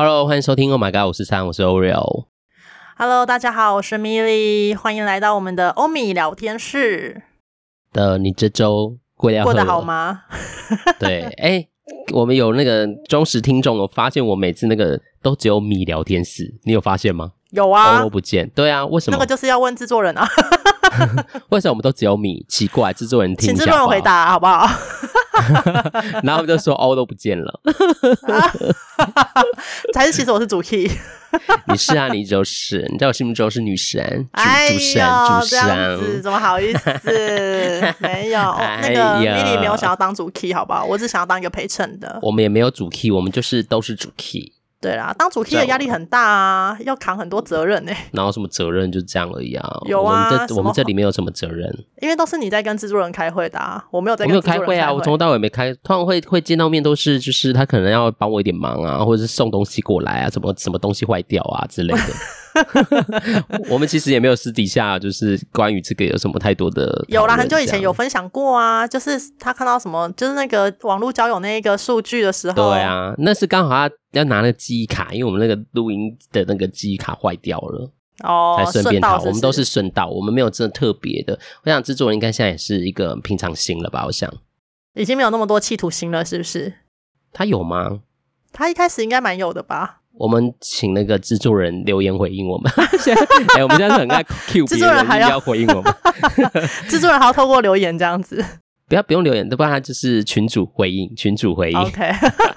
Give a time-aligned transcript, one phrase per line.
[0.00, 0.70] Hello，欢迎收听。
[0.70, 2.26] Oh my god，我是三，我是 Oreo。
[2.96, 7.22] Hello，大家好，我是 Milly，欢迎来到我们的欧米聊天室。
[7.92, 10.22] 的，你这周过得过得好吗？
[11.00, 11.68] 对，哎、欸，
[12.14, 17.32] 我们有那个忠实听众，我发现我每次那个都只有米聊天室，你有发现吗？
[17.50, 18.48] 有啊，都不见。
[18.50, 19.16] 对啊，为什么？
[19.16, 20.24] 那个就是要问制作人啊。
[21.50, 22.44] 为什么我们都只有米？
[22.48, 24.68] 奇怪，制作人听一下，请制作人回答好不好？
[26.24, 27.60] 然后我们就说哦都不见了，
[29.94, 30.90] 还是其实我是主 key？
[31.66, 35.06] 你是啊，你就是，你在我心目中是女神，主神，
[35.40, 36.90] 主神，怎么好意思？
[37.98, 40.84] 没有，哎、那个 Milly 没有想要当主 key，好不好？
[40.84, 42.18] 我只想要当一个陪衬的。
[42.22, 44.52] 我们也没有主 key，我们就是都是主 key。
[44.80, 47.98] 对啦，当主 key 的压力很大啊，要扛很多责任呢、欸。
[48.12, 48.90] 哪有什么责任？
[48.92, 49.68] 就这样而已啊。
[49.86, 51.68] 有啊，我们这我们这里没有什么责任，
[52.00, 53.84] 因为都是你在跟制作人开会的啊。
[53.90, 55.74] 我没有在跟我没有开会啊，我从头到尾没开。
[55.82, 62.00] 通常会会见到面都是就是他可能要帮我一点忙啊，或者是送东西过来啊，什么什么东西坏掉啊之类的。
[63.70, 67.04] 我们其实也没有私底下就是关于这个有什么太多的。
[67.08, 72.54] 有啦，很久以前有分享过啊，就是他看到什么，就是那个网络交友那个数据的时候。
[72.54, 77.90] 对啊，那是刚好他要拿那个记忆卡，因为我们那个录音的那个记忆卡坏掉了
[78.24, 79.18] 哦，才顺便套。
[79.18, 81.38] 是是我们都是顺道，我们没有真的特别的。
[81.64, 84.04] 我想制作人应该现在也是一个平常心了吧？
[84.06, 84.32] 我想
[84.94, 86.74] 已经没有那么多企图心了，是不是？
[87.32, 88.00] 他有吗？
[88.52, 89.97] 他一开始应该蛮有的吧。
[90.18, 92.70] 我们请那个制作人留言回应我们。
[92.76, 92.84] 哎、
[93.56, 95.94] 欸，我们现在是很爱 Q 别人，制作人还要回应我们。
[96.88, 98.44] 制作人还要透过留言这样子。
[98.88, 101.78] 不要不用留言，不然他就是群主回应，群主回应。
[101.78, 102.10] OK，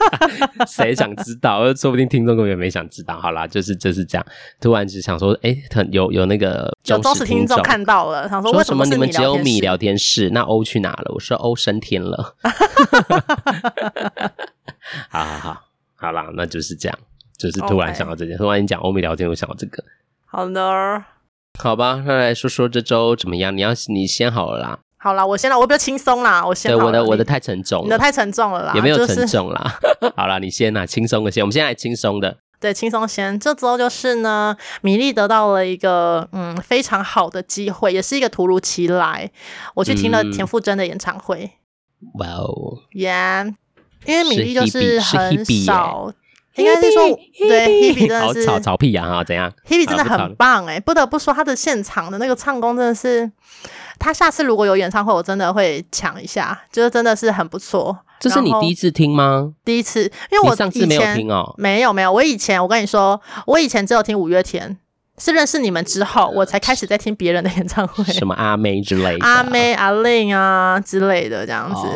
[0.65, 1.61] 谁想知道？
[1.75, 3.19] 说不定听众根本没想知道。
[3.19, 4.25] 好啦，就是就是这样。
[4.61, 10.29] 突然只想说，哎、欸，有有那个忠实听众看到了，想说为什么你们只有米聊天室？
[10.29, 11.11] 那欧去哪了？
[11.13, 12.35] 我说欧升天了。
[15.09, 15.61] 好好好，
[15.97, 16.97] 好啦，那就是这样。
[17.49, 19.83] 就是突然想到这件事，突然你讲欧米聊天，我想到这个。
[20.25, 21.03] 好的，
[21.59, 23.55] 好吧，那来说说这周怎么样？
[23.55, 24.79] 你要你先好了啦。
[24.97, 26.71] 好啦，我先啦，我比较轻松啦，我先。
[26.71, 29.79] 对，我的我的太沉重了，你的太沉重了啦，也没有沉重啦。
[29.99, 32.37] 就是、好啦，你先啦，轻松的先，我们先来轻松的。
[32.59, 33.39] 对，轻松先。
[33.39, 39.31] 这周就是呢，米粒得到了一个嗯非常好的机会，也是一个突如其来，
[39.73, 41.49] 我去听了田馥甄的演唱会。
[42.19, 43.55] 哇哦，Yeah，
[44.05, 46.13] 因为米粒就是很少。
[46.55, 47.03] 应该是说
[47.39, 49.05] 对 Hebe 真的是好吵吵屁呀！
[49.05, 53.31] 哈，怎样？Hebe 真的很棒哎、欸，不得不说他的现场的那个唱功真的是，
[53.97, 57.97] 他下次如果有演唱会，我真的会抢一下，就是真的是很不错。
[58.19, 59.53] 这是你第一次听吗？
[59.63, 64.77] 第一次，因为我上次没有听哦，没有没有，我以前我跟你说，我以前只有听五月天。
[65.17, 71.87] 是认识你们之后，我才开始在听别人的演唱会，什么阿妹之类的，阿妹、阿令啊之类的这样子。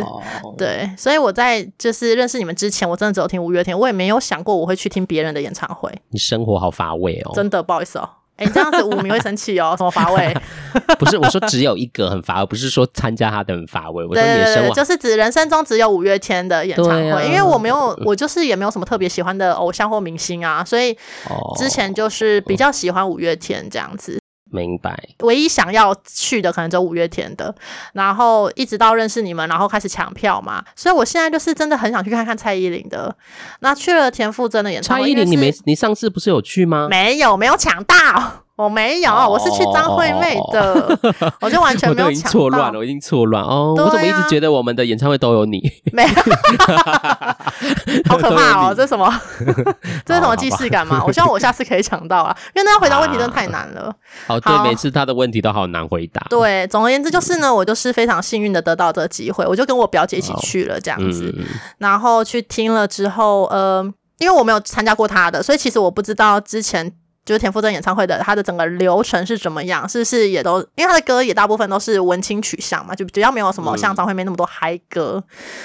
[0.44, 0.56] Oh.
[0.58, 5.92] 对，所以我在就是认识你们之前，我真的只有听五月天，我也没有想过我会去听别人的演唱会。
[6.10, 8.08] 你生活好乏味哦，真的不好意思哦。
[8.38, 10.36] 哎、欸，你这样子五名会生气哦， 什么乏味？
[11.00, 14.06] 不是，我说只有一个很乏味，不是说参加他的很乏味。
[14.06, 20.98] 我说你的生活对对对，就是指人生中只有五月天的演唱会，啊、因为我没有，我就是也没有什么特别喜欢的偶像或明星啊，所以
[21.58, 24.20] 之前就是比较喜欢五月天这样子。
[24.56, 27.54] 明白，唯一想要去的可能只有五月天的，
[27.94, 33.16] 然后一直到认识你们，然后开始抢票嘛，所以我现在就是真的很想去看看蔡依林的。
[33.60, 36.88] 那去了田馥甄的演唱会，蔡依林你没，你上次不是有去吗？
[36.90, 38.45] 没有，没有抢到。
[38.58, 41.34] 我没有，oh, 我是去张惠妹的，oh.
[41.42, 42.10] 我就完全没有抢到。
[42.10, 43.76] 我已经错乱了，我已经错乱哦。
[43.78, 45.62] 啊、我怎么一直觉得我们的演唱会都有你？
[45.92, 46.10] 没有，
[48.08, 48.74] 好可怕哦！
[48.74, 49.14] 这是什么？
[50.06, 51.04] 这是什么既视感吗？
[51.06, 53.94] 我希望我下次可以抢到啊，因为那要回答问题真的太难了。
[54.26, 56.26] 好，对，每次他的问题都好难回答。
[56.30, 61.44] 对，总而言之就是呢，我就是非常幸运的得到这个机会，我就跟我表姐一起去了这样子，嗯、
[61.80, 63.84] 然后去听了之后，呃，
[64.20, 66.94] 因为我没有参加过他的，所以其实我不知道之前。
[67.26, 69.90] 就是田馥甄演唱会的，他的整个流程是怎么样？
[69.90, 75.22] 是不是也都因为他的歌也大部分都是文青取向嘛，就比较没有什么像张惠妹那么多嗨歌，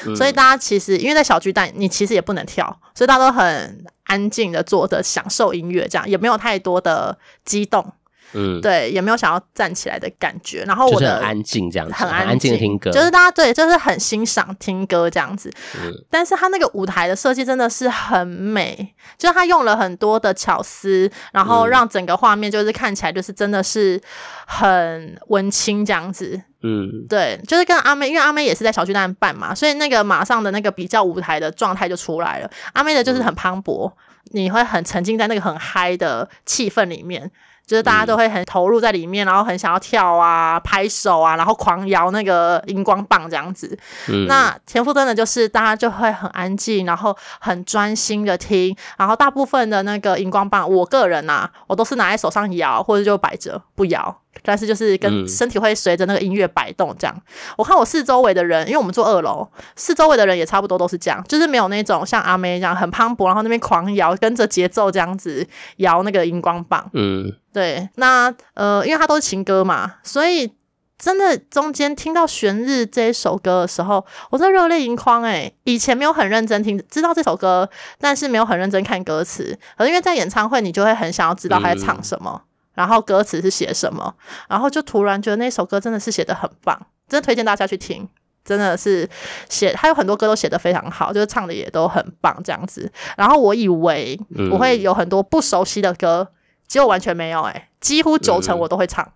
[0.06, 7.92] 嗯、所以大家其实因为在小巨蛋，你其实也不能跳，所以大家都很安静的坐着享受音乐，这样也没有太多的激动。
[8.32, 10.62] 嗯，对，也没有想要站起来的感觉。
[10.64, 15.52] 然后我的就是很安静这样子，很安静的听歌，就是大家对，就是很欣赏听歌这样子。
[15.82, 24.00] 嗯，但是他那个舞台的设计真的是很美，就是他用了很多的巧思，然后让整个画面就是看起来就是真的是
[24.46, 26.40] 很文青这样子。
[26.62, 32.50] 嗯，对，就是跟阿妹，因为阿妹也是在小巨蛋办嘛，所以那个马上的那个比较舞台的状态就出来了。
[32.74, 33.92] 阿妹的就是很磅礴，嗯，
[34.32, 37.30] 你会很沉浸在那个很嗨的气氛里面。
[37.70, 43.78] 就是大家都会很投入在里面，然后很想要跳啊、拍手啊，然后狂摇那个荧光棒这样子。
[44.08, 54.20] 嗯、那田馥甄的就是大家就会很安静，然后很专心的听，然后大部分的那个荧光棒，我个人啊，我都是拿在手上摇，或者就摆着不摇。
[54.42, 57.14] 但是就是跟身体会随着那个音乐摆动这样。
[57.16, 57.22] 嗯、
[57.58, 59.46] 我看我四周围的人，因为我们住二楼，
[59.76, 65.46] 四周围的人也差不多都是这样，就是没有那种像阿妹这样很磅礴，然后那边狂摇，跟着节奏这样子
[65.76, 66.88] 摇那个荧光棒。
[66.92, 67.88] 嗯，对。
[67.96, 70.52] 那呃，因为它都是情歌嘛，所以
[70.98, 75.54] 真的中间听到《悬日》这一首歌的时候，我真的热泪盈眶诶。
[75.64, 77.68] 以前没有很认真听，知道这首歌，
[77.98, 79.58] 但是没有很认真看歌词。
[79.76, 82.42] 可是因为在演唱会，你就会很想要知道他在唱什么。
[82.44, 82.46] 嗯
[82.80, 84.14] 然后歌词是写什么，
[84.48, 86.74] 然后就突然觉得那首歌真的是写的很棒，
[87.06, 88.08] 真的推荐大家去听，
[88.42, 89.06] 真的是
[89.50, 92.90] 写，他有很多歌都写得非常好，就是唱的也都很棒这样子。
[93.18, 94.18] 然后我以为
[94.50, 96.34] 我会有很多不熟悉的歌，嗯、
[96.66, 99.04] 结果完全没有、欸，诶几乎九成我都会唱。
[99.04, 99.12] 嗯、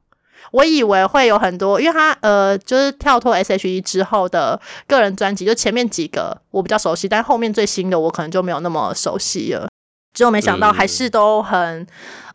[0.53, 9.69] 我以为会有很多，因为他呃，就是跳脱 S.H.E 之后的个人专辑，就前面几个我比较熟悉，但后面最新的我可能就没有那么熟悉了。
[10.15, 11.87] 结果没想到还是都很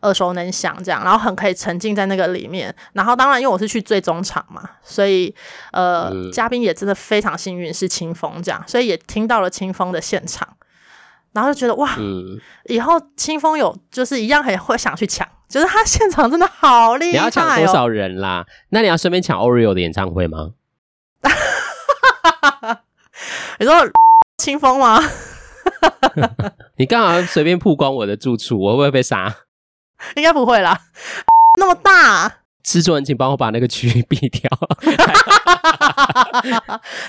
[0.02, 2.72] 耳熟能详，这样，然后很可以沉浸在那个里面。
[2.92, 5.34] 然后当然，因为我是去最终场嘛，所以
[5.72, 10.46] 呃，嗯、嘉宾也真的非常幸运是清风这样，所以也听到了清风的现场，
[11.32, 17.12] 然后就觉得哇，嗯、以后清风有就是一样很会想去抢，就是他现场真的好厉害、哦。
[17.12, 18.44] 你要抢多少人啦？
[18.68, 20.50] 那你要顺便抢 Oreo 的演唱会吗？
[23.58, 23.74] 你说
[24.38, 25.02] 清风吗？
[26.76, 28.58] 你干嘛随便曝光我的住处？
[28.60, 29.34] 我会不会被杀？
[30.16, 30.78] 应该不会啦，
[31.58, 32.36] 那么大。
[32.62, 34.50] 制作人，请帮我把那个区域逼掉。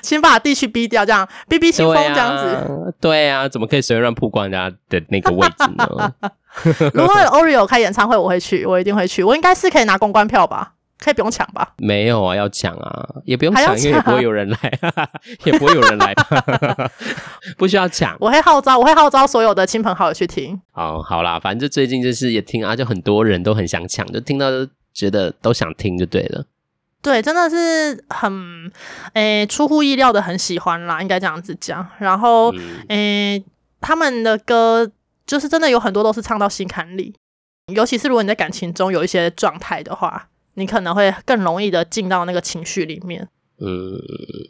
[0.02, 2.94] 请把地区逼掉，这样逼逼清风这样子。
[3.02, 6.14] 对啊，怎么可以随便曝光人家的那个位置呢？
[6.94, 9.24] 如果有 Oreo 开演唱会，我会去，我一定会去。
[9.24, 10.74] 我应该是可以拿公关票吧？
[11.04, 11.74] 可以不用抢吧？
[11.80, 14.58] 没有啊，要抢啊，也不用抢，因为 也不会有人来，
[15.46, 16.14] 也不会有人来，
[17.58, 18.16] 不需要抢。
[18.20, 20.62] 我会号召，我会号召所有的亲朋好友去听。
[20.74, 26.46] 哦，好啦，反正就最近就是也听啊，就很多人都很想抢，就听到就觉得都想听就对了。
[27.02, 28.72] 对，真的是很
[29.14, 31.84] 诶、欸、出乎意料的很喜欢啦，应该这样子讲。
[31.98, 32.54] 然后
[32.90, 33.44] 诶、
[33.80, 34.88] 他们的歌
[35.26, 37.16] 就是真的有很多都是唱到心坎里，
[37.74, 40.28] 尤其是如果你在感情中有一些状态的话。
[40.56, 43.28] 你可能会更容易的进到那个情绪里面，
[43.60, 43.98] 嗯，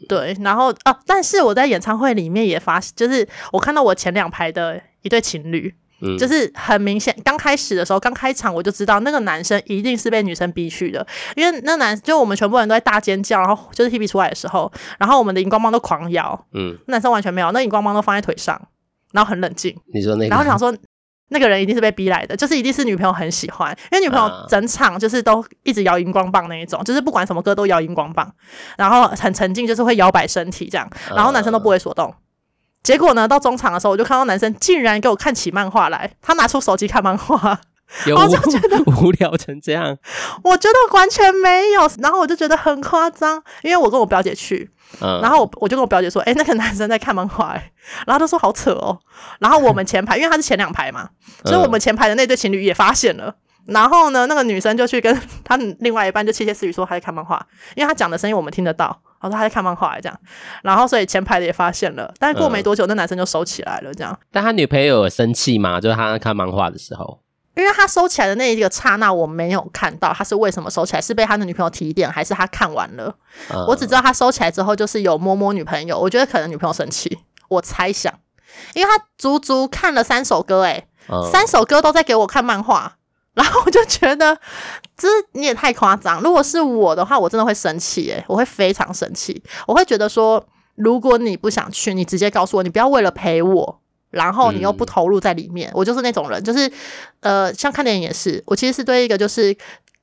[0.08, 11.06] 对，然后啊，但是我在演唱会里面也发现，就是我看到我前两排的一对情侣，嗯，就是很明显，刚开始的时候，刚开场我就知道那个男生一定是被女生逼去的，
[11.36, 18.60] 因为那男就我们全部人都在大尖叫，然后就是 Hebe 出来的时候，然后我们的荧光棒都狂摇，嗯，男生完全没有，那荧光棒都放在腿上，
[19.12, 20.76] 然后很冷静，你说那个，然后想说。
[21.32, 28.32] 那个人一定是被逼来的，就是一定是女朋友很喜欢，因为女朋友整场就是都一直摇荧光棒那一种，就是不管什么歌都摇荧光棒，
[28.76, 32.14] 然后很沉浸，就是会摇摆身体这样，然后男生都不为所动。
[32.82, 37.60] 结果呢，到中场的时候，我就看到男生竟然给我看起漫画来，他拿出手机看漫画。
[38.06, 39.96] 有我就觉得 无聊成这样，
[40.42, 47.72] 我觉得完全没有，然后我就觉得很夸张，因为我跟我表姐去，嗯、然后我我就跟我表姐说，哎、欸，那个男生在看漫画，哎，
[48.06, 48.98] 然后他说好扯哦，
[49.40, 51.10] 然后我们前排，因为他是前两排嘛，
[51.44, 53.34] 所以我们前排的那对情侣也发现了，
[53.66, 58.86] 然后呢，那个女生就去跟他另外一半就窃窃私语说他在看漫画，因为他讲的声音我们听得到，
[59.20, 60.18] 然后说他在看漫画这样，
[60.62, 64.18] 然后所以前排的也发现了，但是过没多久，嗯、那男生就收起来了，这样。
[64.30, 65.80] 但他女朋友有生气吗？
[65.80, 67.20] 就是他在看漫画的时候。
[67.54, 73.14] 因为他收起来的那一个刹那，我没有看到他是为什么收起来，是被他的女朋友提点，还是他看完了？
[73.50, 75.98] 嗯、我只知道他收起来之后，就是有摸摸女朋友。
[75.98, 77.18] 我觉得可能女朋友生气，
[77.48, 78.12] 我猜想，
[78.74, 82.96] 因为他足足看了三首歌，诶、嗯、三首歌都在给我看漫画，
[83.34, 84.38] 然后我就觉得
[84.96, 86.22] 这你也太夸张。
[86.22, 90.42] 如果是我的话，我真的会生气，诶我会非常生气，我会觉得说，
[90.76, 93.81] 如果你不想去，你直接告诉我，你不要为了陪我。
[94.12, 96.70] 然后你又不投入在里面，嗯、我就是那种人，就是
[97.20, 99.56] 呃，像看电影也是，我其实是对一个就是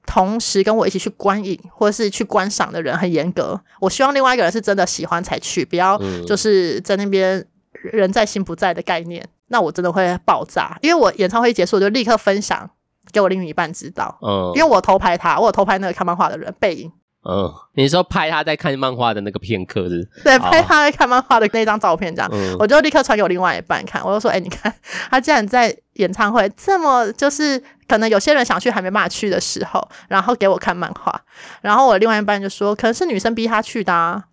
[0.06, 3.58] 同时跟我一起去观影或者是去观赏的人很严格。
[3.80, 5.98] 我希望另外一个人是真的喜欢才去，不要
[6.28, 10.78] 就是在那边人在心不在的概念，嗯、那我真的会爆炸。
[10.82, 12.70] 因为我演唱会一结束，我就立刻分享
[13.12, 16.92] 给我另一半知道，嗯，因为我偷拍他，我有偷拍那个看漫画的人背影。
[17.24, 20.08] 嗯，你说拍他在看漫画的那个片刻是？
[20.24, 24.02] 对，拍他在看漫画的那张照片，这样，嗯、我就立刻传给我另外一半看。
[24.06, 24.74] 我就说，哎、欸，你看，
[25.12, 31.22] 他竟然在演唱会这么，就是可能有些人想去还没办法去的时候，然后给我看漫画。
[31.62, 34.24] 然后我另外一半就说，可能是女生逼他去的，啊，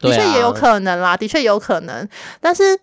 [0.00, 2.06] 的确也有可能啦，的确也有可能。
[2.40, 2.78] 但是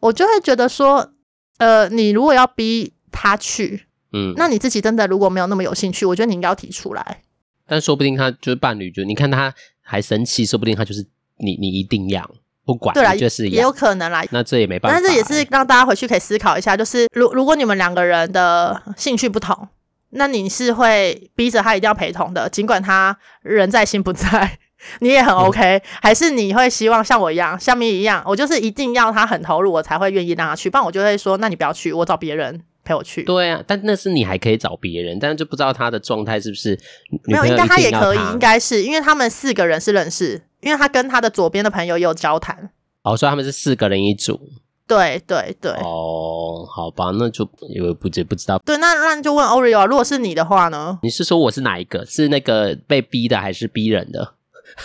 [0.00, 1.12] 我就会觉得说，
[1.56, 3.86] 呃，你如果要逼他去。
[4.12, 7.22] 嗯，那你自己真的如果没有那么有兴趣，我觉得你应该要提出来。
[7.66, 11.04] 但说不定他就是伴侣，就你看他还生气，说不定他就是
[11.38, 12.28] 你，你一定要
[12.64, 14.24] 不管，对啦，就是也有可能啦。
[14.30, 19.68] 那这也没办法，但这也是让大家回去可以思考一下，就是如如果你们两个人的兴趣不同，
[20.10, 24.58] 那你是会逼着他一定要陪同的，尽管他人在心不在。
[25.00, 33.24] 你也很 OK，、嗯、还是你会希望像我一样，像咪一样，我就是一定要他很投入，我才会愿意让他去，不然我就会说，那你不要去，我找别人陪我去。
[33.24, 36.78] 对啊，但那是你还可以找别人，但是就不知道他的状态是不是
[37.24, 42.70] 没有，应该他也可以，应该是因为他们四个人是认识，因为他跟他的左边的朋友也有交谈。
[43.02, 44.40] 哦，所以他们是四个人一组。
[44.88, 45.72] 对对对。
[45.72, 48.56] 哦，好吧，那就因为不知不知道。
[48.64, 50.98] 对，那那就问 Oreo 啊，如果是你的话呢？
[51.02, 52.06] 你是说我是哪一个？
[52.06, 54.34] 是那个被逼的，还是逼人的？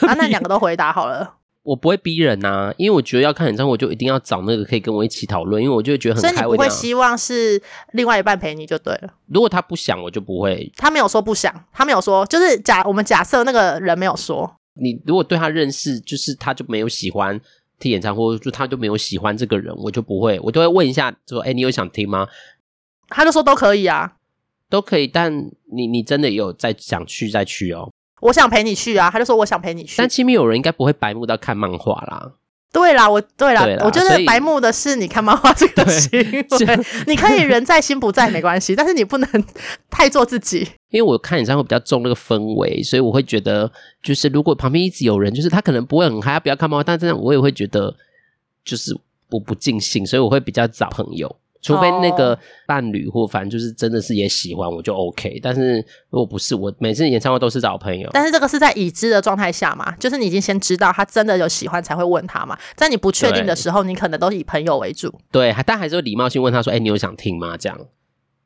[0.08, 1.36] 啊，那两个都回答好了。
[1.64, 6.30] 我不会逼人呐、啊，因为我觉得要看演唱会，我就一定要找那个可以跟我一起讨论，因为我就会觉得很开。
[6.30, 7.62] 所以你不会希望是
[7.94, 9.14] 另外一半陪你就对了。
[9.28, 10.72] 如果他不想，我就不会。
[10.76, 14.58] 他没有说不想，他没有说，就是假我们假设那个人没有说。
[14.74, 17.40] 你如果对他认识，就是他就没有喜欢
[17.78, 22.28] 听演唱会，就他就没有喜欢这个人，我就不会，我就会问一下，说：“哎、欸，你有想听吗？”
[23.10, 24.14] 他就说都可以啊，
[24.70, 25.06] 都可以。
[25.06, 27.92] 但你你真的有在想去再去哦。
[28.22, 29.96] 我想陪你去啊，他就说我想陪你去。
[29.98, 32.32] 但亲密友人应该不会白目到看漫画啦。
[32.74, 36.46] 对啦，我对啦，对啦，我觉得白目的是你看漫画这个行为。
[37.06, 39.46] 你可以人在心不在没关系， 但是你不能
[39.90, 40.66] 太做自己。
[40.90, 43.70] 因为我看演唱会比较重那个氛围，所以我会觉得，
[44.02, 47.94] 就是如果旁边一直有人，就是他可能不会很嗨，他不要看漫画，但这样我也会觉得
[48.64, 48.98] 就是
[49.32, 51.36] 我不尽兴，所以我会比较找朋友。
[51.62, 55.78] 除非那个伴侣或反正就是真的是也喜欢我就 OK，但是
[56.10, 58.10] 如果不是，我每次演唱会都是找朋友。
[58.12, 65.14] 但是这个是在已知的状态下嘛，就是你已经先知道他真的有喜欢才会问他嘛，在你不确定的时候，你可能都以朋友为主。
[65.32, 67.78] 对，但还是会礼貌性问他说：“哎、欸，你有想听吗？”这样。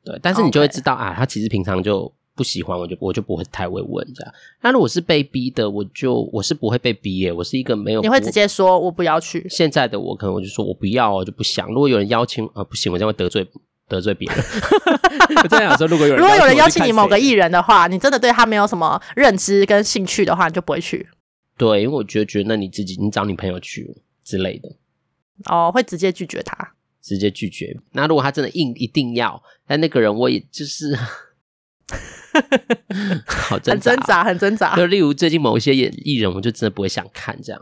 [0.04, 2.12] 对，但是你就会知道.啊，他其实平常就。
[2.36, 4.32] 不喜欢我就我就不会太会问这样。
[4.60, 7.32] 那如果是被逼的，我就我是不会被逼耶。
[7.32, 9.44] 我是一个没有你会直接说我不要去。
[9.48, 11.66] 现在的我可能我就说我不要，我就不想。
[11.68, 13.48] 如果有人邀请啊，不行，我这样会得罪
[13.88, 14.38] 得罪别人。
[15.42, 21.08] 我这样想说，如果有人如果有人邀请你某个艺人的话，你真的对他没有什么认知跟兴趣的话，你就不会去。
[21.56, 23.90] 对，因为我觉得觉得那你自己你找你朋友去
[24.22, 24.70] 之类的。
[25.46, 27.74] 哦，会直接拒绝他，直接拒绝。
[27.92, 30.94] 那如果他真的硬一定要，但那个人我也就是。
[33.26, 34.76] 好挣扎，很挣扎，很挣扎。
[34.76, 37.60] 就例如最近某一些演艺人，我就真的不会想看这样。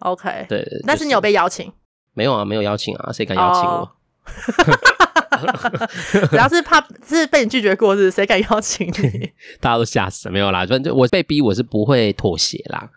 [0.00, 1.72] OK，对，但是你有被邀请？
[2.12, 3.90] 没有啊，没有邀请啊，谁敢邀请我？
[6.30, 9.32] 主要是怕是被你拒绝过，是谁敢邀请你？
[9.60, 10.64] 大家都吓死了，没有啦。
[10.66, 12.90] 反正我被逼，我是不会妥协啦，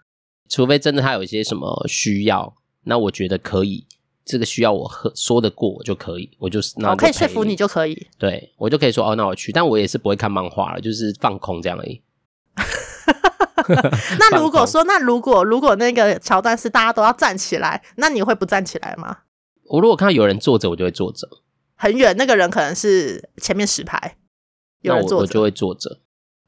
[0.50, 3.86] 除非真的他有一些什么需要，那我觉得可以。
[4.28, 12.02] 这个需要我和说得过我就可以，我就是那我可以说服你就可以，对我就可以说哦，那我去，但我也是不会看漫画了，就是放空这样而已。
[14.20, 19.18] 那如果说，那如果如果那个桥段是大家都要站起来，那你会不站起来吗？
[19.66, 21.28] 我如果看到有人坐着，我就会坐着。
[21.76, 24.18] 很远，那个人可能是前面十排，
[24.82, 26.00] 有人坐着，我就会坐着。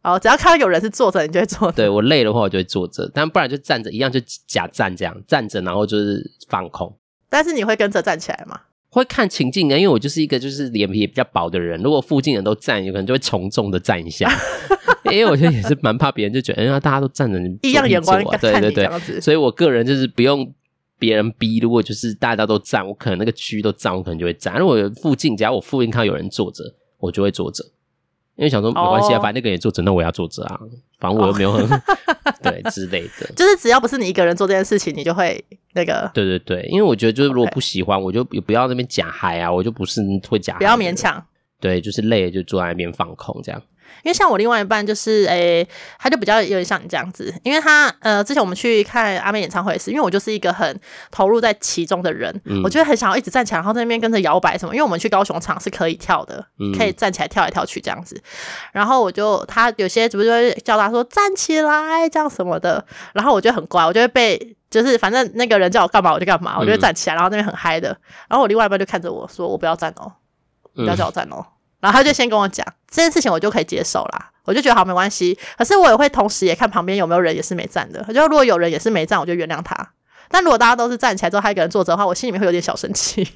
[0.02, 1.74] 哦，只要看到有人是坐着，你就会坐着。
[1.74, 6.98] 对，我累的话，我就会坐着，但不然就站着，一样就假站这样站着，然后就是放空。
[7.30, 8.60] 但是你会跟着站起来吗？
[8.92, 11.80] 会看情境啊，因为我就是一个就是脸皮比较薄的人。
[11.84, 14.28] 如果附近人都站，有可能就会从众的站一下。
[15.12, 19.22] 因为我觉得也是蛮怕别人就觉得，哎呀，大家都站着，异样眼光，对对对。
[19.22, 20.52] 所以我个人就是不用
[20.98, 24.58] 别人逼，如果就是大家都站，我可能那个区都站，我可能就会站。
[24.58, 26.64] 如果附近，只要我附近看到有人坐着，
[26.98, 27.64] 我就会坐着。
[28.36, 30.60] 因为想说没关系啊，反正那个人也坐着，那我要坐着啊。
[31.00, 31.80] 反正我又没有很、 oh.
[32.44, 36.10] 对之类的，就是只要不是你一个人做这件事情，你就会那个。
[36.14, 40.60] 对对对，因为我觉得就是如果不喜欢我就也不要那边假嗨啊，我就不是会假嗨。
[40.60, 41.24] 不要勉强。
[41.62, 43.62] 对，就是累了就坐在那边放空这样。
[44.04, 45.68] 因为像我另外一半就是，诶、欸，
[45.98, 50.80] 他就比较有点像你这样子，因为他，呃，之前我们去看阿妹演唱会时，因为我就是一个很
[51.12, 58.22] 投入在其中的人，嗯、我觉得很想要一直站起来，然后在那边跟着摇摆什么，因为我们去高雄场是可以跳的，嗯、可以站起来跳来跳去这样子，
[58.72, 67.90] 然后我就他有些主播就会叫他说站起来这样什么的，然后我就很乖，我就会被就是反正那个人叫我干嘛我就干嘛，我就会站起来，然后那边很嗨的，
[68.28, 70.12] 然后我另外一半就看着我说，我不要站哦，
[70.76, 71.38] 不要叫我站哦。
[71.40, 74.32] 嗯然后他就先跟我讲这件事情，我就可以接受啦。
[74.46, 75.38] 我就觉得好没关系。
[75.58, 78.04] 可是我也会同时也看旁边有没有人也是没站的。
[78.14, 79.76] 就如果有人也是没站，我就原谅他。
[80.30, 83.28] 但如果大家都是站起来之后，他一个人坐着的话，我心里面会有点小生气。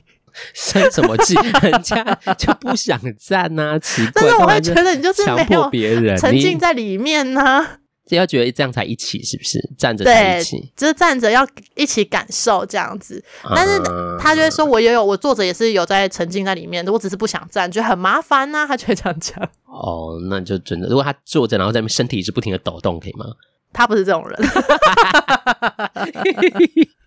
[0.53, 1.35] 生什么气？
[1.61, 2.03] 人家
[2.37, 4.11] 就不想站呐、啊，奇怪。
[4.15, 7.77] 但是我会觉得你就是没有别人沉浸在里面呢、啊。
[8.13, 9.59] 就要觉得这样才一起，是不是？
[9.75, 13.23] 站着在一起，就是站着要一起感受这样子。
[13.55, 13.81] 但是
[14.19, 18.67] 他就会说，我也有，我坐着也是有在沉浸在里面的，我只是不想站，觉得很麻烦呐、啊。
[18.67, 19.43] 他就会这样讲。
[19.65, 23.25] 哦，那就真的，如果他坐着，然后在身体一直不停的抖动，可以吗？
[23.73, 24.39] 他不是这种人，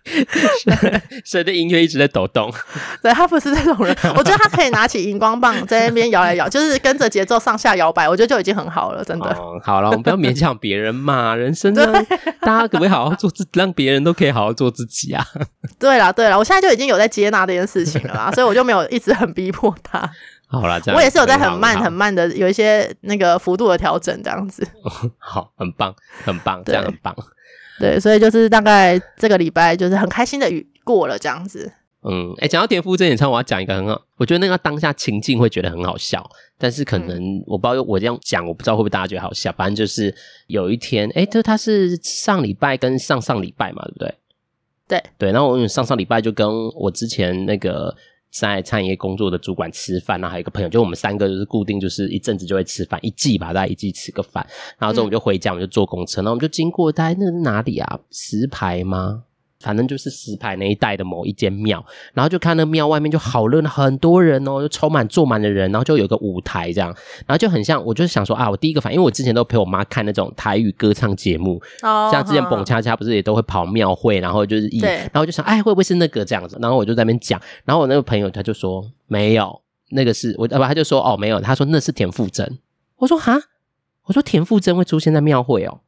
[1.25, 2.51] 谁的音乐一直在抖动？
[3.01, 3.95] 对，他不是这种人。
[4.15, 9.29] 我觉得他可以拿起荧光棒在那边摇来摇， 就是跟着节奏上下摇摆，我觉得就已经很好了，真的。
[9.31, 11.93] 哦、好了，我们不要勉强别人嘛，人生呢，
[12.41, 15.25] 大家可不可以好好做自，让别人都可以好好做自己啊？
[15.79, 20.09] 对啦，对啦，我现在就已经有在接纳这件事情了啦，所以我就没有一直很逼迫他。
[20.49, 24.65] 好啦，这样我也是有在很慢很慢的有一些那个幅度的调整，这样子。
[25.17, 27.13] 好，很棒，很棒，这样很棒。
[27.79, 30.47] 对，所以就是大概这个礼拜就是很开心的
[30.83, 31.71] 过了这样子。
[32.03, 39.53] 嗯，哎、欸，讲到田馥甄演唱会，我要讲一个很好，我觉得那个当下情境会觉得很好笑，但是可能、嗯、我不知道我这样讲，我不知道会不会大家觉得好笑。
[39.57, 40.13] 反正就是
[40.47, 44.15] 有一天，哎、欸，就他是上礼拜跟上上礼拜嘛，对不对？
[44.87, 47.95] 对对，然后我上上礼拜就跟我之前那个。
[48.39, 54.45] 在餐饮业工作的主管吃饭，然后还有一个朋友，就我们三个就是固定，就是一阵子就会吃饭，一季吧，大概一季吃个饭。
[54.77, 57.99] 然后之后我们就回家，我们就坐公车，然后我们就经过，大概那是哪里啊？
[58.11, 59.23] 石牌吗？
[59.59, 61.83] 反正就是石牌那一带的某一间庙，
[62.13, 66.89] 然后就看那庙外面就好热闹，很多人哦，就充满坐满的人，然后就有个舞台这样，
[67.25, 76.57] 然后就很像，我就想说啊，我第一个反应，因为我之前都陪我妈看那种台语歌唱节目，哦，像之前蹦恰恰不是也都会跑庙会，然后就是一，然后我就想，哎，会不会是那个这样子？
[76.61, 82.59] 然后我就在那边讲，然后我那个朋友他就说没有，那个是我，啊不，他就说哦没有，他说那是田馥甄，
[82.97, 83.39] 我说哈，
[84.05, 85.79] 我说田馥甄会出现在庙会哦。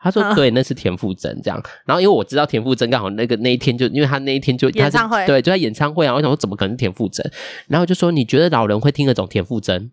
[0.00, 1.60] 他说：“对，那是田馥甄这样。
[1.84, 6.14] 然后因为我知道田馥甄刚好那个那一天就，因为他那一天就演唱会，对，就在演唱会啊。
[6.14, 7.28] 我想说，怎么可能是田馥甄？
[7.66, 9.90] 然后就说，你觉得老人会听得懂田馥甄？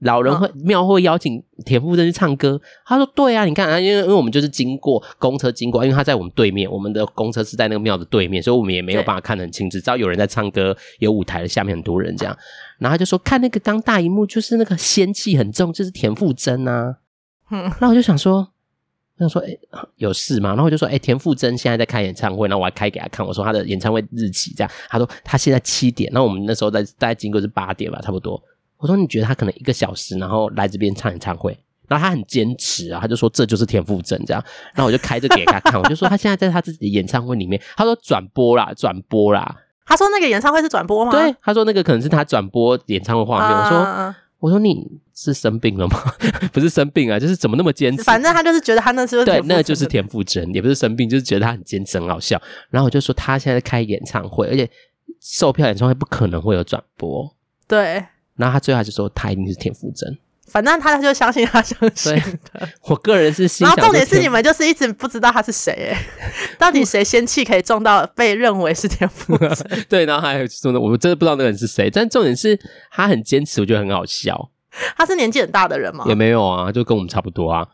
[0.00, 2.60] 老人会庙会邀请田馥甄去唱歌？
[2.86, 12.36] 他说：对啊，你看啊，因为因为我们就是经过公车经过，因为他在我们对面，我们的公车是在那个庙的对面，所以我们也没有办法看得很清楚，只知道有人在唱歌，有舞台的下面很多人这样。
[12.78, 16.98] 然后他就说，看那个刚大荧幕，就是那个仙气很重，就是田馥甄啊。
[17.50, 18.48] 嗯，那我就想说。”
[19.16, 19.58] 他说：“哎、欸，
[19.96, 23.24] 有事吗？”然后我就说：“哎、欸，田馥甄现在在开演唱会，然后我还开给他看。
[23.24, 24.70] 我说他的演唱会日期这样。
[24.88, 28.42] 他说他现在七点，然后我们那时候在大概经过是八点吧，差不多。
[28.78, 31.56] 我说你觉得他可能一个小时，然后来这边唱演唱会？
[31.86, 34.42] 然后他很坚持啊，他就说这就是田馥甄这样。
[34.74, 37.60] 然后我就开着给他看， 我就说他现在在他自己的演唱会里面。
[37.76, 39.56] 他说转播啦，转播啦。
[39.86, 41.12] 他说那个演唱会是转播吗？
[41.12, 43.56] 对，他说那个可能是他转播演唱会画面。
[43.56, 43.62] Uh...
[43.62, 45.98] 我说。”我说你是生病了吗？
[46.52, 48.02] 不是生病啊，就是怎么那么坚持？
[48.02, 52.38] 反正他就是觉得他那时候对，那就是田馥甄，也不是生病，就是觉得他很坚持，很好笑。
[52.68, 54.68] 然后我就说他现在在开演唱会，而且
[55.18, 57.34] 售票演唱会不可能会有转播。
[57.66, 58.04] 对。
[58.36, 60.18] 然后他最后还是说他一定是田馥甄。
[60.48, 62.14] 反正他就相信他相信
[62.52, 62.68] 的。
[62.86, 63.66] 我个人是信。
[63.66, 66.06] 然后重点是你们就是一直不知道他是谁哎，
[66.58, 69.84] 到底谁仙气可以中到被认为是田馥甄？
[69.88, 71.90] 对，然后还有说呢，我真的不知道那个人是谁。
[71.90, 72.58] 但重点是
[72.90, 74.50] 他很坚持，我觉得很好笑。
[74.96, 76.04] 他是年纪很大的人吗？
[76.08, 77.66] 也没有啊，就跟我们差不多啊。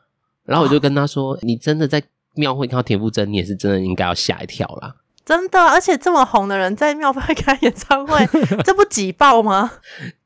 [0.45, 2.03] 然后我就跟他说：“你真的在
[2.35, 8.27] 庙会看到田馥甄，你也是真的应该要吓一跳啦。”真的，而且这么红的人在庙会开演唱会，
[8.65, 9.71] 这不挤爆吗？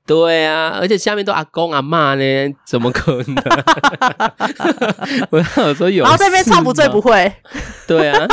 [0.07, 3.37] 对啊，而且下面都阿公阿嬷呢，怎么可能？
[5.31, 7.33] 我有说有，然后这边唱不醉不会。
[7.87, 8.27] 对啊，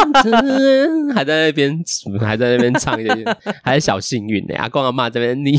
[1.15, 1.81] 还在那边，
[2.19, 4.55] 还在那边唱一点，还是小幸运呢。
[4.57, 5.57] 阿公阿嬷这边，你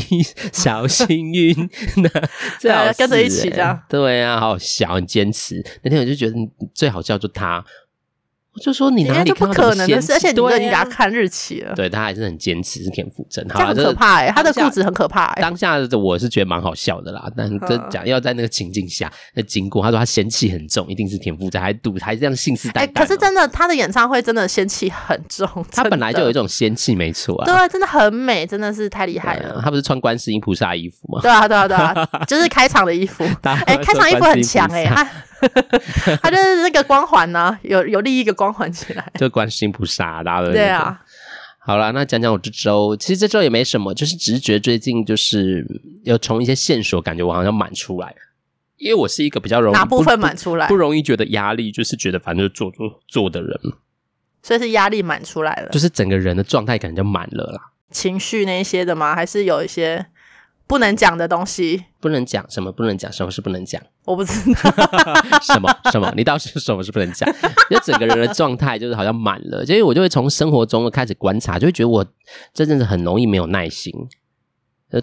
[0.51, 1.69] 小幸运，
[2.59, 3.79] 这样跟着一起这样。
[3.89, 5.63] 对啊，好小，很坚持。
[5.81, 6.33] 那天我就觉得
[6.75, 7.63] 最好笑就他。
[8.55, 11.73] 我就说你哪里不可能的事，而且你都已经给他看日期了。
[11.75, 15.41] 对，他还是很坚持是田馥甄，这很可怕哎、欸，他的固执很可怕哎、欸。
[15.41, 22.79] 当下的我是觉得蛮好笑的啦，但是讲要在那个情境下，那经过他说他仙气很重，一定是田馥甄，还赌还这样信誓旦旦。
[22.81, 27.45] 哎，可是真的，他的演唱会真的仙气很重， 他本来就有一种仙气，没错啊。
[27.45, 29.61] 对，真的很美，真的是太厉害了、啊。
[29.63, 31.19] 他不是穿观世音菩萨衣服吗？
[31.23, 33.23] 对啊，对啊，对啊， 就是开场的衣服。
[33.41, 35.09] 哎，开场衣服很强哎、欸，他。
[36.21, 41.01] 他就是那个光环呢、啊，有有另一个光环起来，就观世音菩萨，大家都对啊。
[41.59, 45.65] 好了，那讲讲我这周，其实这周也没什么，就是只是觉最近就是
[46.03, 48.13] 有从一些线索，感觉我好像满出来，
[48.77, 53.57] 因为我是一个比较容易哪部分满出来不，不容易觉得压力，就是觉得反正就做做做的人，
[54.41, 59.15] 所以是压力满出来了，就是整个人的状态感觉就满了啦，情绪那些的吗？
[59.15, 60.05] 还是有一些？
[60.73, 62.71] 不能讲的东西，不能讲什么？
[62.71, 63.79] 不能讲什么是不能讲？
[64.05, 64.71] 我不知道
[65.43, 66.11] 什么什么？
[66.17, 67.31] 你倒是什么是不能讲？
[67.69, 72.03] 就整个人的状态就是好像满了，所以我就会从生活中开始观察，就会觉得我
[72.55, 73.93] 这阵子很容易没有耐心。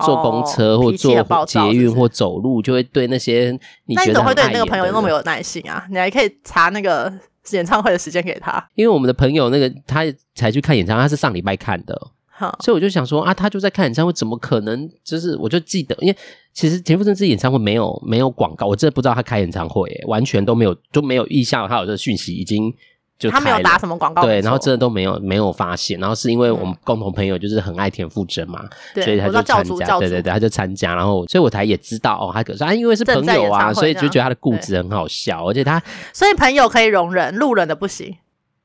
[0.04, 3.56] 坐公车或坐捷运或走路，就会对那些
[3.86, 5.86] 你觉得，那你怎么会对那个朋友那么有耐心啊？
[5.90, 7.12] 你还可以查那个
[7.50, 10.02] 演唱会的时间给他，因为我们的朋友那个他
[10.34, 12.10] 才去看演唱会，他是上礼拜看的。
[12.40, 14.90] 好，所以我就想说啊，他就在看演唱会，怎么可能？
[15.04, 16.16] 就是我就记得，因为
[16.54, 22.72] 其实田馥甄这演唱会没有没有广告，我真的不知道他开演唱会，完全都没有都没有意向，他有这个讯息已经。
[23.18, 35.78] 就他没有打什么广告，对，然后真的都没有没有发现，然后是因为我们共同朋友就是很爱田馥甄嘛，嗯、所以他就参加，对对对，他就参加，然后所以我才也知道哦，他可是啊，因为是朋友啊，所以就觉得他的固执很好笑，而且他
[36.14, 38.16] 所以朋友可以容忍，路人的不行。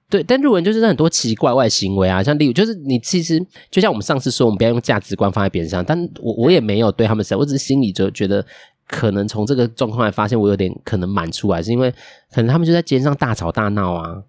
[0.10, 8.46] 对，但路人就是很多奇奇怪怪行为啊，像例如就是你其实就像我们上次说，我们不要用价值观放在别人上，但我我也没有对他们说，我只是心里就觉得
[8.88, 11.91] 可能从这个状况来发现，我有点可能满出来，是因为
[12.32, 14.22] 可能他们就在街上大吵大闹啊。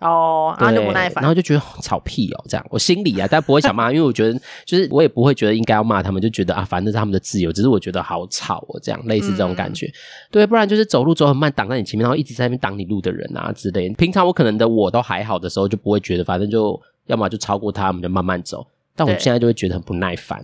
[0.00, 9.92] 哦，然后就不耐烦，然后就觉得吵屁哦，这样我心里啊，但不会想骂， 因为我觉得就是我也不会觉得应该要骂他们，就觉得啊，反正是他们的自由，只是我觉得好吵哦，这样类似这种感觉，嗯、
[10.30, 13.94] 对，不然就是走路走很慢，挡在你前面，然后一直在那边挡你路的人啊之类的。
[13.96, 18.66] 平常我可能的我都还好的时候，就不会觉得，反正就要么就超过他，我们就慢慢走。
[18.96, 20.40] 但我现在就会觉得很不耐烦，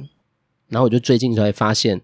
[0.68, 2.00] 然后我就最近才会发现，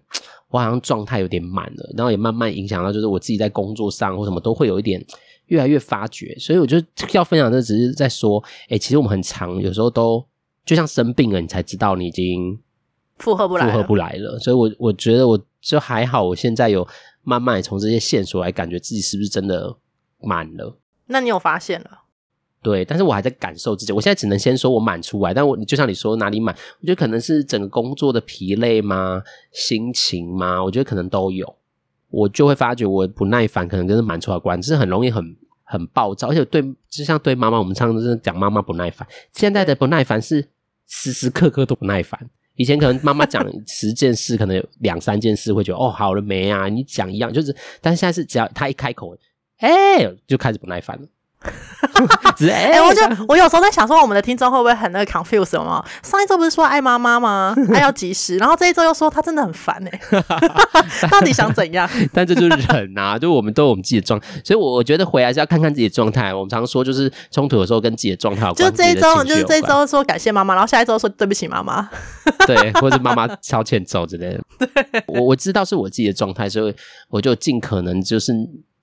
[0.49, 5.03] 我好像状态有点满了，然后也慢慢影响到，就是我自己在工作上或什么都会有一点。
[5.47, 10.25] 越来越发觉，所以我就要分享的只是在说，哎、欸，其实我们很长，有时候都
[10.65, 12.59] 就像生病了，你才知道你已经
[13.19, 14.39] 负荷不来，负荷不来了。
[14.39, 16.87] 所以我我觉得我就还好，我现在有
[17.23, 19.75] 慢慢从这些线索来感觉自己是不是真的
[20.19, 20.77] 满了。
[21.07, 21.99] 那你有发现了？
[22.61, 23.91] 对，但是我还在感受自己。
[23.91, 29.21] 我现在只能先说我满出来，但我就像你说哪里满，我觉得可能是整个工作的疲累吗？
[29.51, 30.63] 心情吗？
[30.63, 31.55] 我觉得可能都有。
[32.13, 39.07] 我就会发觉我不耐烦，可能跟是满错的关，就是很容易很很暴躁，而且对，就像对妈妈，我们常常是讲妈妈不耐烦。
[39.33, 40.47] 现在的不耐烦是
[40.87, 42.29] 时时刻刻都不耐烦。
[42.55, 46.69] 以前可能妈妈讲 十件事，可能有两三件事会觉得哦好了没啊？
[46.69, 49.17] 你讲一样就是，但是现在是只要他一开口，
[49.57, 51.07] 哎、欸，就开始不耐烦了。
[52.49, 55.83] 哎、欸，我就我有时候在想说，我们的听众会不会很那个 confuse 吗？
[56.01, 57.53] 上一周不是说爱妈妈吗？
[57.73, 61.89] 爱要及时，然后这一周又说他真的很烦哎、欸， 到底想怎样？
[62.13, 66.33] 但这就是人啊，就我们都有我们自己的状态，所以我我觉得回来是要看看自己的状态。
[66.33, 71.89] 我们常说就是冲突的时候跟自己的状态有关，就这一周就是这一周说感谢妈妈，然后下一周说对不起妈妈，
[72.47, 74.41] 对，或者妈妈超欠揍之类的。
[74.57, 76.75] 对，我我知道是我自己的状态，所以
[77.09, 78.33] 我就尽可能就是。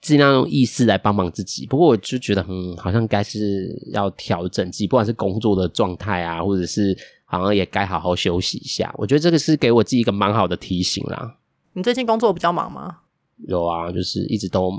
[0.00, 8.92] 尽量用意识来帮忙自己，不过我就觉得，嗯，好像该是要调整自己，不管是工作的状态啊，或者是好像也该好好休息一下。
[8.96, 11.36] 我觉得这个是给我自己一个蛮好的提醒啦。
[11.74, 12.98] 你最近工作比较忙吗？
[13.46, 14.72] 有啊，就是一直都。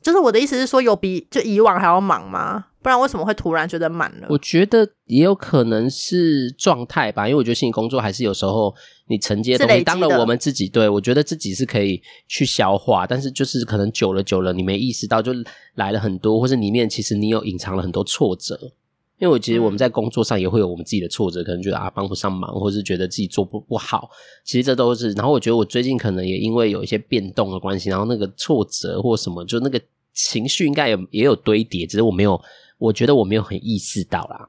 [0.00, 2.66] 就是我的意思是说，有比就以往还要忙吗？
[2.88, 4.26] 不然为什么会突然觉得满了？
[4.30, 8.74] 我觉得也有可能是状态吧，因为我觉得心理工作还是有时候
[9.08, 15.34] 你承接的东西，当了我们自己，对，我觉得自己是可以去消化，但是就是可能久了久了，你没意识到，就
[15.74, 18.58] 来了很多，或是里面其实你有隐藏了很多挫折。
[19.18, 24.08] 因为我其实我们在工作上也会有我们自己的挫折，可能觉得啊帮不上忙，或是觉得自己做不不好，
[24.46, 25.12] 其实这都是。
[25.12, 29.78] 然后我觉得我最近可能也因为有一些变动的关系，然后那个挫折或什么，就那个
[30.14, 32.40] 情绪应该有也有堆叠，只是我没有。
[32.78, 34.48] 我觉得我没有很意识到啦，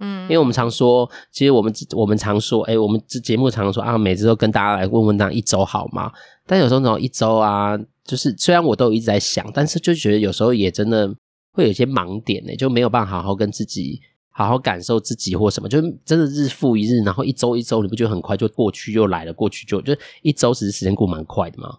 [0.00, 6.12] 嗯，因为我们常说，其实我们我们常说，哎，我们这节目常说啊，每次都跟大家来问问，这样一周好吗？
[6.46, 11.14] 但有时候那种一周啊，就是虽然我都有一直在想，但是就觉得有时候也真的
[11.52, 21.78] 会有一些盲点呢，就没有办法好好跟自己好好感受自己或什么，就真的日复一日，然后一周一周，你不觉得很快就过去又来了，过去就就一周其实时间过蛮快的吗？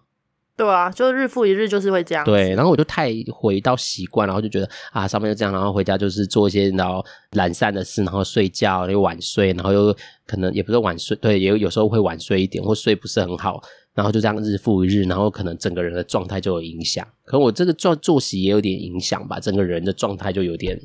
[0.54, 2.24] 对啊，就日复一日，就是会这样。
[2.24, 13.62] 对，然后我就太回到习惯，然后就觉得啊，上班就这样，然后回家就是做一些然后懒散的事，然后睡觉又晚睡，然后又可能也不是晚睡，对，也有有时候会晚睡一点，或睡不是很好，
[13.94, 17.04] 然后就这样日复一日，然后可能整个人的状态就有影响。
[17.24, 20.78] 可能我这个作作息也有点影响吧，整个人的状态就有点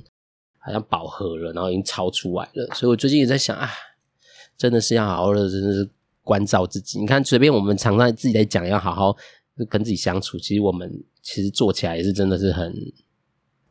[0.60, 2.74] 好像饱和了，然后已经超出来了。
[2.74, 3.70] 所以我最近也在想啊，
[4.58, 5.88] 真的是要好好的，真的是
[6.24, 7.00] 关照自己。
[7.00, 9.16] 你看，随便我们常常自己在讲，要好好。
[9.58, 12.74] 就跟自己相处，其实我们其实做起来也是真的是很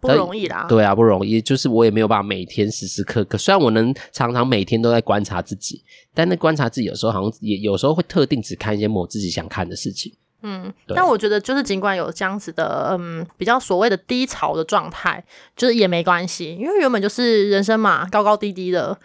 [0.00, 0.66] 不容易啦。
[0.68, 1.40] 对啊，不容易。
[1.40, 10.12] 就是我也没有办法每天时时刻刻，虽然我能常常每天都在观察自己，但那观察自己有时候好像也有时候会特定只看一些某自己想看的事情。
[10.48, 15.24] 嗯，但我觉得就是尽管有这样子的，嗯，比较所谓的低潮的状态，
[15.56, 18.96] 就是也没关系，因为原本就是人生嘛，高高低低的，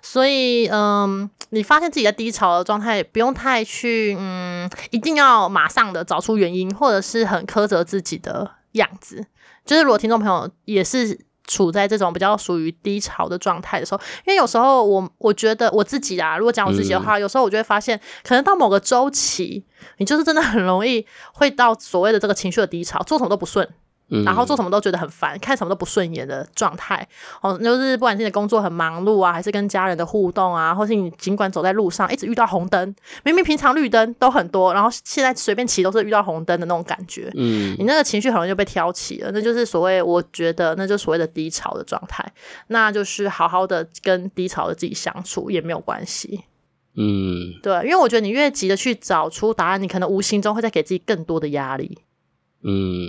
[0.00, 9.26] 所以，嗯，你发现自己在低潮的状态，不用太去，嗯，一定要马上的找出原因，或者是很苛责自己的样子。
[9.66, 11.25] 就是如果听众朋友也是。
[11.46, 19.64] 处在这种比较属于低潮的状态的时候，因为有时候我我觉得我自己啊，如果讲我自己的话，嗯、有时候我就会发现，可能到某个周期，
[19.98, 23.72] 你就是真的很容易会到所谓的这个情绪的低潮，做什么都不顺，嗯，
[24.24, 27.06] 然后做什么都觉得很烦，看什么都不顺眼的状态。
[27.40, 37.30] 哦，就是不管是你的工作很忙碌啊，还是跟家人的互动啊，或是你尽管走在路上一直遇到红灯，明明平常绿灯都很多，然后现在随便骑都是遇到红灯的那种感觉。
[37.34, 42.24] 嗯，你那个情绪很容易就被挑起了，那就是所谓我觉得那就是所谓的低潮的状态。
[42.68, 46.44] 那就是好好的跟低潮的自己相处也没有关系。
[46.94, 51.98] 嗯，对，因为我觉得你越急的去找出答案，你可能无形中会再给自己更多的压力。
[52.68, 53.08] 嗯，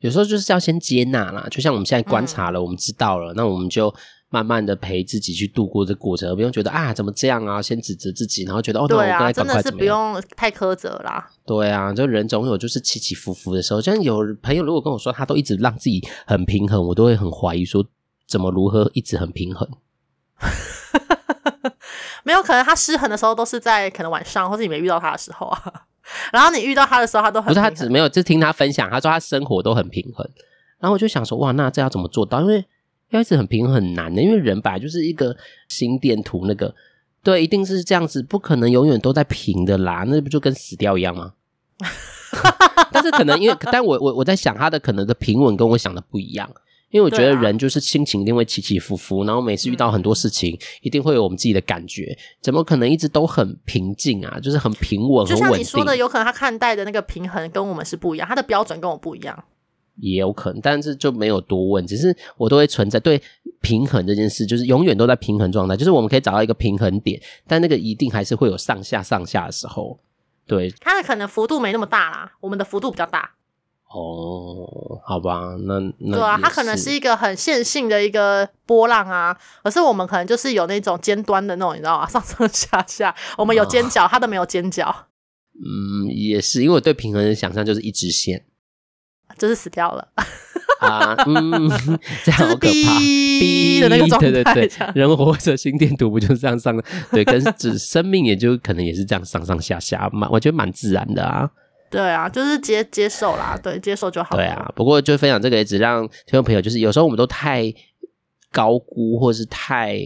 [0.00, 3.94] 有时候就是要先接纳啦，就像我们现在观察了，嗯、我们知道了，那我们就
[4.30, 11.30] 慢慢的陪自己去度过这个过程，而不用觉得啊怎么这样啊，先指责自己，然后觉得哦，对啊，真的是不用太苛责啦。
[11.44, 17.84] 对啊，就人总有就是起起伏伏的时候，像有朋友如果跟我说他都一直让自己很平衡，我都会很怀疑说
[18.26, 19.68] 怎么如何一直很平衡。
[22.24, 25.84] 没有可能，他失衡的时候都是在可能晚上，或是你没遇到他的时候啊。
[26.32, 27.48] 然后你遇到他的时候，他都很。
[27.48, 30.28] 不是他只没有，就听他分享，他说他生活都很平衡。
[30.78, 32.40] 然后我就想说，哇，那这要怎么做到？
[32.40, 32.64] 因为
[33.10, 35.36] 要一直很平衡很难的，因为人本来就是一个
[35.68, 36.74] 心电图，那个
[37.22, 41.32] 对，一定是这样子，不可能永远都在平的啦，那不就跟死掉一样吗？
[42.92, 46.50] 但是可能因为，但我我我在想他的可能的平稳跟我想的不一样。
[46.94, 54.38] 因为我觉得人就是心情一定会起起伏伏，啊、然后每次遇到很多事情，一定会有我们自己的感觉，怎么可能一直都很平静啊？
[54.38, 55.36] 就是很平稳、很稳定。
[55.36, 59.44] 就像你说的，有可能他看待的那个平衡跟我们是不一样，他的标准跟我不一样，
[59.96, 60.60] 也有可能。
[60.60, 63.20] 但是就没有多问，只是我都会存在对
[63.60, 69.98] 平衡这件事，就是永远都在平衡状态，就是我们可以找到一个平衡点，但那个一定还是会有上下上下的时候。
[70.46, 73.32] 对，它的可能幅度没那么大啦，我们的幅度比较大。
[73.94, 82.06] 哦，好吧，那那对啊，它可能是一个很线性的一个波浪啊，可是我们可能就是有那种尖端的那种，你知道吗？
[82.10, 84.92] 上上下下，我们有尖角，它、哦、都没有尖角。
[85.54, 88.44] 嗯，也是，因为我对平衡的想象就是一直线，
[89.38, 90.08] 就是死掉了
[90.80, 91.70] 啊，嗯，
[92.24, 96.82] 这样好可怕，逼的那个状态，对对对，人活着心电图不就是这样上的？
[97.12, 101.48] 对，可是指生命也就可能也是这样上上下下，蛮我觉得蛮自然的啊。
[101.94, 104.34] 对啊，就是接接受啦，对，接受就好。
[104.34, 107.72] 对啊，不过就分享这个也只让听众朋友，就是有时候我们都太
[108.50, 110.00] 高估，或是太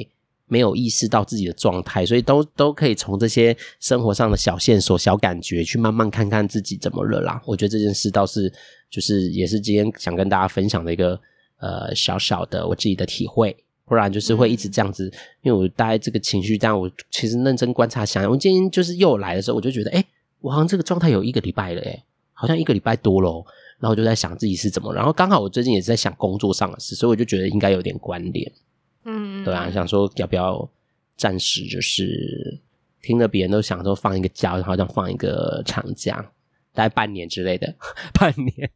[0.49, 7.41] 没有意识到自己的状态，所以都都可以从这些生活上的小线索、小感觉去慢慢看看自己怎么了啦。
[7.47, 8.53] 我觉得这件事倒是
[8.91, 11.19] 就是也是今天想跟大家分享的一个
[11.59, 15.13] 呃小小的我自己的体会，不然就是会一直这样子，嗯、
[15.45, 19.99] 因为我大概这个情绪，这样我其实认真观察想，我今天就是又来的时候，我就觉得哎。
[19.99, 20.07] 诶
[20.41, 23.45] 我好像这个状态有一个礼拜了，诶，好像一个礼拜多了。
[23.81, 28.53] 然后我就在想自己是怎么，然后刚好我最近也是在想工作上的事，所以我就觉得应该有点关联。
[29.05, 30.69] 嗯，对啊，想说要不要
[31.17, 32.61] 暂时就是
[33.03, 36.17] 听了别人都想说放一个假，好像放一个长假，
[36.75, 37.73] 大概半年之类的，
[38.19, 38.71] 半年。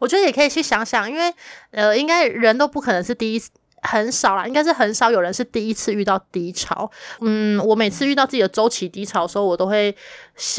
[0.00, 1.32] 我觉得也可以去想想，因为
[1.70, 3.50] 呃，应该人都不可能是第一次。
[3.80, 6.90] 很少啦，应该是很少有人是第一次遇到低潮。
[7.20, 9.94] 嗯，我每次遇到自己的周期低潮的时候，我都会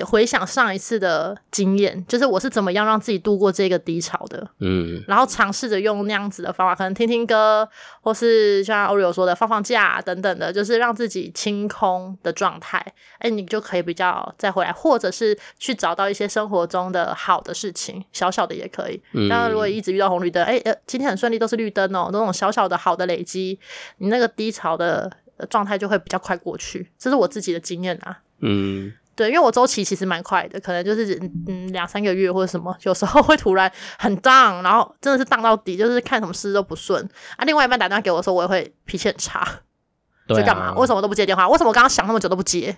[0.05, 4.45] 回想上一次的经验，就是我是怎么样让自己度过这个低潮的。
[4.59, 7.67] 嗯，然后尝试着用那样子的方法，可能听听歌，
[8.01, 12.85] 或是像 Oreo 说的放放假等等的，就是让自己清空的状态。
[13.19, 19.01] 哎，你就可以比较再回来，或者是去找到一些生活中的好的事情，小小的也可以。
[19.29, 23.57] 当然，如果一直遇到红绿灯，哎呃，今天很顺利，都是绿灯哦，那种小小的好的累积，
[23.99, 25.09] 你那个低潮的
[25.49, 26.89] 状态就会比较快过去。
[26.97, 28.19] 这是我自己的经验啊。
[28.41, 37.03] 嗯，对，因为我周期其实蛮快的，可能就是嗯两三个月或者什么，有时候会突然很 down，然后真的是 down 到底，就是看什么事都不顺
[37.35, 37.43] 啊。
[37.43, 39.45] 另外一半打电话给我的时候，我也会脾气很差，
[40.29, 40.73] 就干嘛？
[40.75, 41.49] 为什么都不接电话？
[41.49, 42.77] 为什么我刚刚想那么久都不接？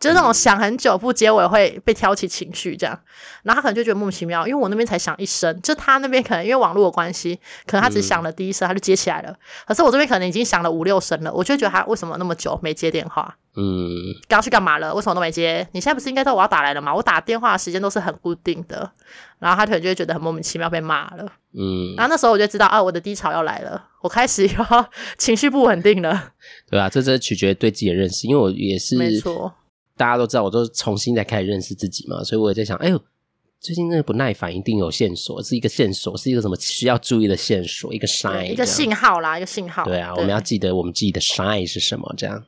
[0.00, 2.98] 就是那种想很久不接，我也会被挑起情绪这样，
[3.42, 13.36] 然后他可能就觉得莫名其妙，因为我那边才响一声，就他那边可能因为网络的关系，可能他只响了第一声他就接起来了，可是我这边可能已经响了五六声了，我就觉得他为什么那么久没接电话？
[13.56, 14.92] 嗯，刚去干嘛了？
[14.94, 15.66] 为什么都没接？
[15.72, 16.94] 你现在不是应该知道我要打来了吗？
[16.94, 18.90] 我打电话的时间都是很固定的，
[19.38, 21.24] 然后他可能就会觉得很莫名其妙被骂了。
[21.52, 26.32] 嗯，然后那时候我就知道啊，我的低潮要来了，我开始要 情绪不稳定了。
[26.68, 29.54] 对啊，这这取决于对自己的认识，因为我也是没错。
[29.96, 33.00] 大家都知道，我都重新再开始认识自己嘛，所以我也在想，哎呦，
[33.60, 39.84] 最近那个不耐烦一定有线索，是一个线索，是一个什么需要注意的线索，一个 sign，一个信号啦，一个信号。
[39.84, 42.44] 对啊，对我们要记得我们自己的 sign 是什么，这样。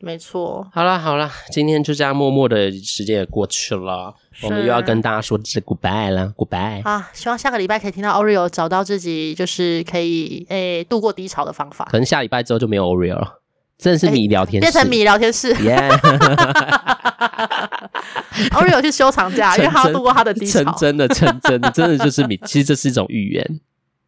[0.00, 0.66] 没错。
[0.72, 6.82] 好了好了，今天就这样默默的时间也过去了，我们又要跟大家说是 goodbye 了，goodbye。
[6.82, 11.86] 啊，希望下个礼拜可以听到 Oreo 找到自己就是可以诶度过低潮的方法。
[11.90, 13.40] 可能下礼拜之后就没有 Oreo 了。
[13.76, 15.52] 真的是米聊天室，欸，变成米聊天室。
[18.50, 20.62] Oreo 有去休长假，因为他要度过他的低潮。
[20.62, 22.36] 成真的，成真的，真的就是米。
[22.44, 23.60] 其实这是一种预言。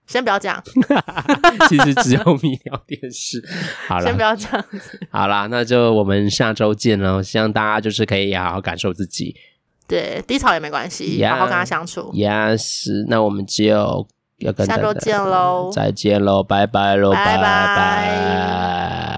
[0.07, 0.63] 先不要这样。
[1.69, 3.43] 其实只有米聊电视。
[3.89, 5.01] 好了，先不要这样子。
[5.11, 7.23] 好啦，那就我们下周见喽。
[7.23, 9.37] 希望大家就是可以好好感受自己。
[9.89, 12.11] 对，低潮也没关系，yeah, 好好跟他相处。
[12.13, 13.65] Yes，那我们就
[14.39, 19.16] 要跟下周见喽，再见喽，拜拜喽，拜拜。